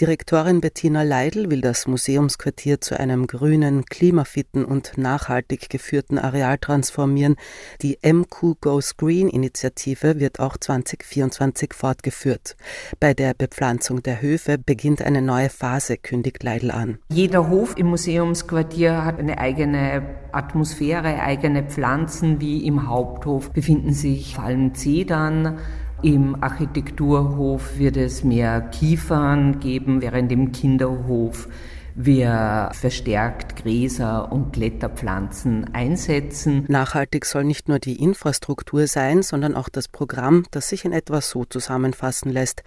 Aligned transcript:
Direktorin 0.00 0.62
Bettina 0.62 1.02
Leidl 1.02 1.50
will 1.50 1.60
das 1.60 1.86
Museumsquartier 1.86 2.80
zu 2.80 2.98
einem 2.98 3.26
grünen, 3.26 3.84
klimafitten 3.84 4.64
und 4.64 4.96
nachhaltig 4.96 5.68
geführten 5.68 6.18
Areal 6.18 6.56
transformieren. 6.56 7.36
Die 7.82 7.98
MQ 8.02 8.62
Goes 8.62 8.96
Green 8.96 9.28
Initiative 9.28 10.18
wird 10.18 10.40
auch 10.40 10.56
2024 10.56 11.74
fortgeführt. 11.74 12.56
Bei 12.98 13.12
der 13.12 13.34
Bepflanzung 13.34 14.02
der 14.02 14.22
Höfe 14.22 14.56
beginnt 14.56 15.02
eine 15.02 15.20
neue 15.20 15.50
Phase, 15.50 15.98
kündigt 15.98 16.42
Leidl 16.42 16.70
an. 16.70 16.98
Jeder 17.12 17.50
Hof 17.50 17.76
im 17.76 17.88
Museumsquartier 17.88 19.04
hat 19.04 19.18
eine 19.18 19.36
eigene 19.36 20.02
Atmosphäre, 20.32 21.20
eigene 21.20 21.64
Pflanzen. 21.64 22.40
Wie 22.40 22.66
im 22.66 22.88
Haupthof 22.88 23.50
befinden 23.50 23.92
sich 23.92 24.36
vor 24.36 24.44
allem 24.44 24.74
Zedern, 24.74 25.58
im 26.02 26.42
Architekturhof 26.42 27.78
wird 27.78 27.96
es 27.96 28.24
mehr 28.24 28.60
Kiefern 28.60 29.60
geben, 29.60 30.02
während 30.02 30.32
im 30.32 30.52
Kinderhof 30.52 31.48
wir 31.94 32.70
verstärkt 32.72 33.56
Gräser 33.56 34.32
und 34.32 34.52
Kletterpflanzen 34.52 35.74
einsetzen. 35.74 36.64
Nachhaltig 36.68 37.26
soll 37.26 37.44
nicht 37.44 37.68
nur 37.68 37.78
die 37.78 38.02
Infrastruktur 38.02 38.86
sein, 38.86 39.22
sondern 39.22 39.54
auch 39.54 39.68
das 39.68 39.88
Programm, 39.88 40.44
das 40.50 40.68
sich 40.68 40.84
in 40.84 40.92
etwa 40.92 41.20
so 41.20 41.44
zusammenfassen 41.44 42.30
lässt. 42.30 42.62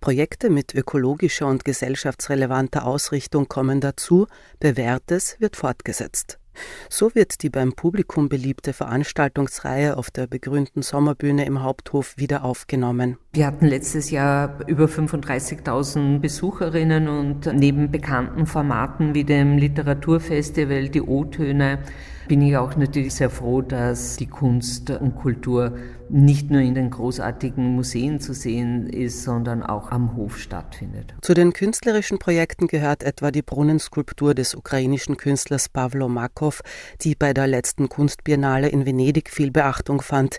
Projekte 0.00 0.50
mit 0.50 0.74
ökologischer 0.74 1.46
und 1.46 1.64
gesellschaftsrelevanter 1.64 2.86
Ausrichtung 2.86 3.48
kommen 3.48 3.80
dazu, 3.80 4.26
bewährtes 4.60 5.36
wird 5.40 5.56
fortgesetzt. 5.56 6.38
So 6.88 7.14
wird 7.14 7.42
die 7.42 7.50
beim 7.50 7.72
Publikum 7.72 8.28
beliebte 8.28 8.72
Veranstaltungsreihe 8.72 9.96
auf 9.96 10.10
der 10.10 10.26
begrünten 10.26 10.82
Sommerbühne 10.82 11.44
im 11.44 11.62
Haupthof 11.62 12.16
wieder 12.16 12.44
aufgenommen. 12.44 13.18
Wir 13.36 13.46
hatten 13.46 13.66
letztes 13.66 14.10
Jahr 14.10 14.60
über 14.66 14.86
35.000 14.86 16.20
Besucherinnen 16.20 17.06
und 17.06 17.44
neben 17.52 17.90
bekannten 17.90 18.46
Formaten 18.46 19.14
wie 19.14 19.24
dem 19.24 19.58
Literaturfestival 19.58 20.88
Die 20.88 21.02
O-Töne 21.02 21.80
bin 22.28 22.40
ich 22.40 22.56
auch 22.56 22.76
natürlich 22.76 23.14
sehr 23.14 23.30
froh, 23.30 23.60
dass 23.60 24.16
die 24.16 24.26
Kunst 24.26 24.90
und 24.90 25.16
Kultur 25.16 25.76
nicht 26.08 26.50
nur 26.50 26.60
in 26.60 26.74
den 26.74 26.90
großartigen 26.90 27.74
Museen 27.74 28.20
zu 28.20 28.32
sehen 28.32 28.88
ist, 28.88 29.24
sondern 29.24 29.62
auch 29.62 29.90
am 29.90 30.16
Hof 30.16 30.38
stattfindet. 30.38 31.14
Zu 31.20 31.34
den 31.34 31.52
künstlerischen 31.52 32.18
Projekten 32.18 32.68
gehört 32.68 33.02
etwa 33.02 33.30
die 33.30 33.42
Brunnenskulptur 33.42 34.34
des 34.34 34.54
ukrainischen 34.54 35.16
Künstlers 35.16 35.68
Pavlo 35.68 36.08
Makov, 36.08 36.62
die 37.00 37.14
bei 37.14 37.34
der 37.34 37.46
letzten 37.46 37.88
Kunstbiennale 37.88 38.68
in 38.68 38.86
Venedig 38.86 39.30
viel 39.30 39.50
Beachtung 39.50 40.00
fand, 40.00 40.38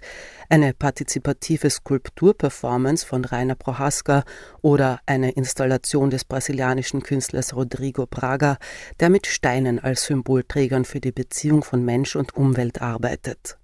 eine 0.49 0.73
partizipative 0.73 1.69
Skulpturperformance 1.69 2.86
von 2.95 3.25
Rainer 3.25 3.55
Prohaska 3.55 4.23
oder 4.61 4.99
eine 5.05 5.31
Installation 5.31 6.09
des 6.09 6.23
brasilianischen 6.23 7.03
Künstlers 7.03 7.55
Rodrigo 7.55 8.05
Braga, 8.05 8.57
der 8.99 9.09
mit 9.09 9.27
Steinen 9.27 9.79
als 9.79 10.05
Symbolträgern 10.05 10.85
für 10.85 11.01
die 11.01 11.11
Beziehung 11.11 11.63
von 11.63 11.83
Mensch 11.83 12.15
und 12.15 12.35
Umwelt 12.35 12.81
arbeitet. 12.81 13.57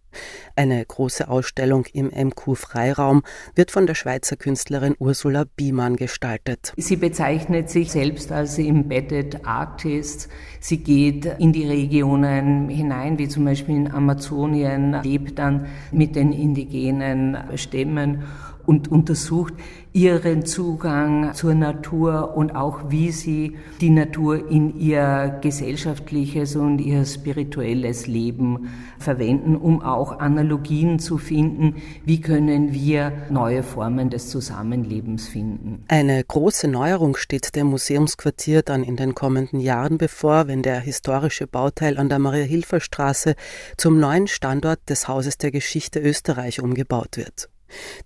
Eine 0.56 0.86
große 0.86 1.28
Ausstellung 1.28 1.86
im 1.94 2.08
MQ 2.08 2.56
Freiraum 2.56 3.24
wird 3.56 3.72
von 3.72 3.88
der 3.88 3.96
Schweizer 3.96 4.36
Künstlerin 4.36 4.96
Ursula 5.00 5.46
Biemann 5.56 5.96
gestaltet. 5.96 6.74
Sie 6.78 6.96
bezeichnet 6.96 7.70
sich 7.70 7.92
selbst 7.92 8.32
als 8.32 8.58
Embedded 8.58 9.46
Artist. 9.46 10.30
Sie 10.60 10.78
geht 10.78 11.26
in 11.26 11.54
die 11.54 11.68
Regionen 11.68 12.70
hinein, 12.70 13.18
wie 13.18 13.28
zum 13.28 13.46
Beispiel 13.46 13.76
in 13.76 13.92
Amazonien, 13.92 15.02
lebt 15.04 15.40
dann 15.40 15.68
mit 15.92 16.16
den 16.16 16.32
indigenen 16.32 17.38
Stämmen 17.56 18.24
und 18.66 18.92
untersucht 18.92 19.54
ihren 19.94 20.46
Zugang 20.46 21.34
zur 21.34 21.54
Natur 21.54 22.36
und 22.36 22.56
auch 22.56 22.90
wie 22.90 23.12
sie 23.12 23.58
die 23.80 23.92
Natur 23.92 24.50
in 24.50 24.80
ihr 24.80 25.38
gesellschaftliches 25.42 26.56
und 26.56 26.80
ihr 26.80 27.06
spirituelles 27.06 28.08
Leben 28.08 28.70
verwenden, 28.98 29.56
um 29.56 29.82
auch 29.82 30.20
Analogien 30.20 30.98
zu 30.98 31.18
finden, 31.18 31.76
wie 32.06 32.22
können 32.22 32.74
wir 32.74 33.12
neue 33.30 33.62
Formen 33.62 34.10
des 34.10 34.30
Zusammenlebens 34.30 35.28
finden. 35.28 35.84
Eine 35.90 36.24
große 36.24 36.68
Neuerung 36.68 37.16
steht 37.16 37.56
dem 37.56 37.68
Museumsquartier 37.68 38.64
dann 38.64 38.84
in 38.84 38.96
den 38.96 39.14
kommenden 39.14 39.60
Jahren 39.60 40.00
bevor, 40.00 40.48
wenn 40.48 40.64
der 40.64 40.80
historische 40.80 41.46
Bauteil 41.46 41.98
an 41.98 42.10
der 42.10 42.20
Maria-Hilfer-Straße 42.20 43.36
zum 43.78 44.00
neuen 44.00 44.28
Standort 44.28 44.80
des 44.90 45.08
Hauses 45.08 45.38
der 45.38 45.52
Geschichte 45.52 46.00
Österreich 46.00 46.62
umgebaut 46.62 47.18
wird. 47.18 47.50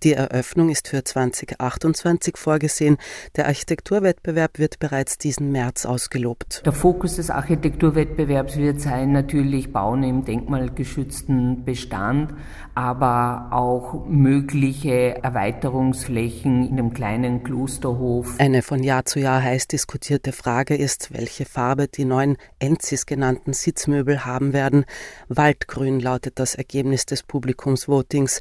Die 0.02 0.12
Eröffnung 0.12 0.70
ist 0.70 0.88
für 0.88 1.04
2028 1.04 2.36
vorgesehen. 2.36 2.98
Der 3.36 3.46
Architekturwettbewerb 3.46 4.58
wird 4.58 4.78
bereits 4.78 5.18
diesen 5.18 5.52
März 5.52 5.86
ausgelobt. 5.86 6.62
Der 6.64 6.72
Fokus 6.72 7.16
des 7.16 7.30
Architekturwettbewerbs 7.30 8.56
wird 8.56 8.80
sein 8.80 9.12
natürlich 9.12 9.72
Bauen 9.72 10.02
im 10.02 10.24
denkmalgeschützten 10.24 11.64
Bestand, 11.64 12.34
aber 12.74 13.48
auch 13.50 14.06
mögliche 14.06 15.22
Erweiterungsflächen 15.22 16.68
in 16.68 16.76
dem 16.76 16.92
kleinen 16.92 17.42
Klosterhof. 17.42 18.36
Eine 18.38 18.62
von 18.62 18.82
Jahr 18.82 19.04
zu 19.04 19.20
Jahr 19.20 19.42
heiß 19.42 19.68
diskutierte 19.68 20.32
Frage 20.32 20.76
ist, 20.76 21.12
welche 21.12 21.44
Farbe 21.44 21.88
die 21.88 22.04
neuen 22.04 22.36
Enzis 22.58 23.06
genannten 23.06 23.52
Sitzmöbel 23.52 24.24
haben 24.24 24.52
werden. 24.52 24.84
Waldgrün 25.28 26.00
lautet 26.00 26.38
das 26.38 26.54
Ergebnis 26.54 27.06
des 27.06 27.22
Publikumsvotings. 27.22 28.40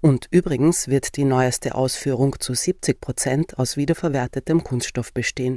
Und 0.00 0.28
übrigens 0.66 0.88
wird 0.88 1.16
die 1.16 1.24
neueste 1.24 1.76
Ausführung 1.76 2.40
zu 2.40 2.52
70 2.52 3.00
Prozent 3.00 3.56
aus 3.56 3.76
wiederverwertetem 3.76 4.64
Kunststoff 4.64 5.12
bestehen. 5.12 5.54